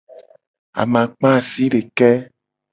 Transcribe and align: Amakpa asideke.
Amakpa 0.81 1.27
asideke. 1.39 2.11